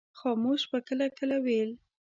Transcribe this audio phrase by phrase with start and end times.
[0.19, 1.71] خاموش به کله کله ویل.